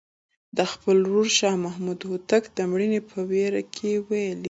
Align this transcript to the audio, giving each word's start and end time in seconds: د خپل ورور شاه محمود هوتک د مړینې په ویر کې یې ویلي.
د 0.57 0.59
خپل 0.71 0.97
ورور 1.03 1.29
شاه 1.37 1.55
محمود 1.65 1.99
هوتک 2.09 2.43
د 2.57 2.59
مړینې 2.71 2.99
په 3.09 3.17
ویر 3.29 3.53
کې 3.75 3.85
یې 3.93 3.99
ویلي. 4.07 4.39